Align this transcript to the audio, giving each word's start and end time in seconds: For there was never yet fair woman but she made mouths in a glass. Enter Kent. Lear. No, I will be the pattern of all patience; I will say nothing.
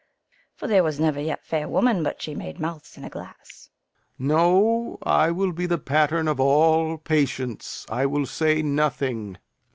For 0.55 0.65
there 0.67 0.81
was 0.83 0.99
never 0.99 1.21
yet 1.21 1.45
fair 1.45 1.67
woman 1.67 2.01
but 2.01 2.23
she 2.23 2.33
made 2.33 2.59
mouths 2.59 2.97
in 2.97 3.03
a 3.03 3.09
glass. 3.11 3.69
Enter 4.19 4.29
Kent. 4.29 4.29
Lear. 4.29 4.37
No, 4.39 4.97
I 5.03 5.29
will 5.29 5.51
be 5.51 5.67
the 5.67 5.77
pattern 5.77 6.27
of 6.27 6.39
all 6.39 6.97
patience; 6.97 7.85
I 7.87 8.07
will 8.07 8.25
say 8.25 8.63
nothing. 8.63 9.37